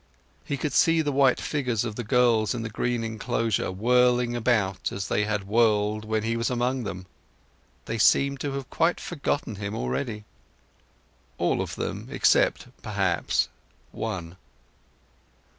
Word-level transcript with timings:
He 0.43 0.57
could 0.57 0.73
see 0.73 1.03
the 1.03 1.11
white 1.11 1.39
figures 1.39 1.85
of 1.85 1.95
the 1.95 2.03
girls 2.03 2.55
in 2.55 2.63
the 2.63 2.71
green 2.71 3.03
enclosure 3.03 3.71
whirling 3.71 4.35
about 4.35 4.91
as 4.91 5.07
they 5.07 5.25
had 5.25 5.43
whirled 5.47 6.05
when 6.05 6.23
he 6.23 6.35
was 6.35 6.49
among 6.49 6.85
them. 6.85 7.05
They 7.85 7.99
seemed 7.99 8.39
to 8.39 8.53
have 8.53 8.71
quite 8.71 8.99
forgotten 8.99 9.57
him 9.57 9.75
already. 9.75 10.23
All 11.37 11.61
of 11.61 11.75
them, 11.75 12.07
except, 12.09 12.65
perhaps, 12.81 13.47
one. 13.91 14.37